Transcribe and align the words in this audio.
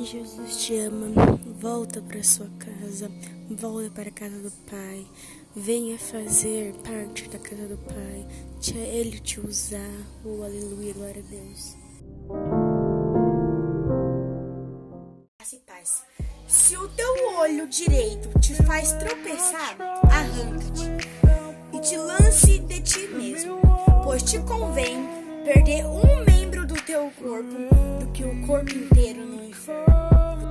que 0.00 0.06
Jesus 0.06 0.56
te 0.56 0.78
ama. 0.78 1.08
Volta 1.60 2.00
para 2.00 2.22
sua 2.22 2.48
casa, 2.58 3.10
volta 3.50 3.90
para 3.90 4.08
a 4.08 4.12
casa 4.12 4.38
do 4.38 4.50
Pai. 4.70 5.06
Venha 5.54 5.98
fazer 5.98 6.72
parte 6.76 7.28
da 7.28 7.38
casa 7.38 7.66
do 7.66 7.76
Pai. 7.76 8.26
Deixa 8.54 8.78
Ele 8.78 9.18
te 9.18 9.40
usar. 9.40 9.92
Oh, 10.24 10.42
aleluia, 10.42 10.94
glória 10.94 11.22
a 11.26 11.30
Deus. 11.30 11.76
Paz. 15.66 16.04
Se 16.46 16.76
o 16.76 16.88
teu 16.88 17.36
olho 17.38 17.68
direito 17.68 18.38
te 18.38 18.54
faz 18.62 18.92
tropeçar, 18.92 19.76
arranca-te 20.04 21.76
e 21.76 21.80
te 21.80 21.96
lance 21.96 22.58
de 22.60 22.80
ti 22.80 23.08
mesmo, 23.08 23.60
pois 24.04 24.22
te 24.22 24.38
convém 24.40 25.06
perder 25.44 25.84
um 25.86 26.24
membro 26.24 26.66
do 26.66 26.74
teu 26.82 27.10
corpo 27.20 27.56
do 27.98 28.12
que 28.12 28.24
o 28.24 28.46
corpo 28.46 28.70
inteiro. 28.70 29.19